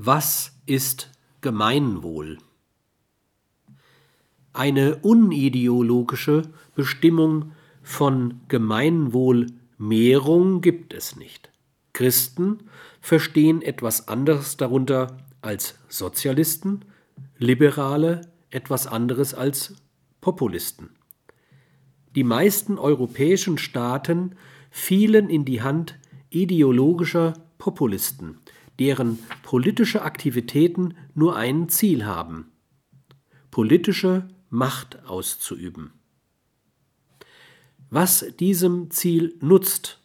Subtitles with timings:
[0.00, 1.10] Was ist
[1.40, 2.38] Gemeinwohl?
[4.52, 6.42] Eine unideologische
[6.76, 7.50] Bestimmung
[7.82, 11.50] von Gemeinwohlmehrung gibt es nicht.
[11.94, 12.58] Christen
[13.00, 16.84] verstehen etwas anderes darunter als Sozialisten,
[17.36, 18.20] Liberale
[18.50, 19.74] etwas anderes als
[20.20, 20.90] Populisten.
[22.14, 24.36] Die meisten europäischen Staaten
[24.70, 25.98] fielen in die Hand
[26.30, 28.38] ideologischer Populisten,
[28.78, 32.52] deren politische Aktivitäten nur ein Ziel haben
[33.50, 35.92] politische Macht auszuüben.
[37.90, 40.00] Was diesem Ziel nutzt,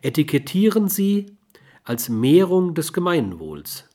[0.00, 1.36] etikettieren sie
[1.84, 3.88] als Mehrung des Gemeinwohls.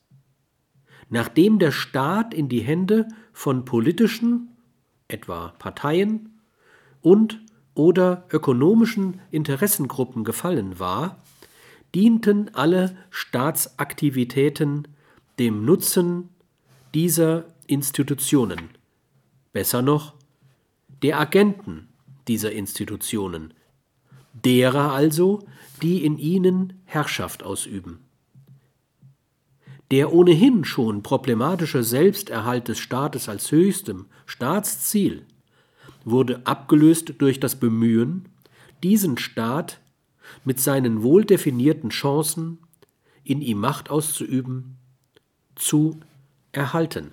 [1.10, 4.56] Nachdem der Staat in die Hände von politischen,
[5.08, 6.40] etwa Parteien,
[7.02, 7.42] und
[7.74, 11.24] oder ökonomischen Interessengruppen gefallen war,
[11.96, 14.88] dienten alle Staatsaktivitäten
[15.40, 16.30] dem Nutzen
[16.94, 18.70] dieser Institutionen,
[19.54, 20.14] besser noch
[21.02, 21.90] der Agenten
[22.28, 23.54] dieser Institutionen,
[24.34, 25.48] derer also,
[25.82, 28.00] die in ihnen Herrschaft ausüben.
[29.92, 35.26] Der ohnehin schon problematische Selbsterhalt des Staates als höchstem Staatsziel
[36.04, 38.28] wurde abgelöst durch das Bemühen,
[38.84, 39.80] diesen Staat
[40.46, 42.60] mit seinen wohl definierten Chancen,
[43.24, 44.78] in ihm Macht auszuüben,
[45.56, 46.00] zu
[46.52, 47.12] erhalten.